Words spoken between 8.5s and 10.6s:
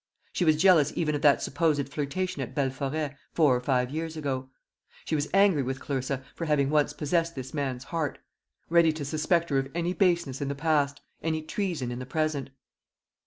ready to suspect her of any baseness in the